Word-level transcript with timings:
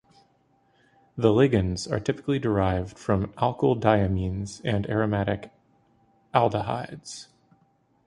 The 1.15 1.27
ligands 1.27 1.87
are 1.87 1.99
typically 1.99 2.39
derived 2.39 2.97
from 2.97 3.27
alkyl 3.33 3.79
diamines 3.79 4.59
and 4.65 4.89
aromatic 4.89 5.51
aldehydes. 6.33 7.27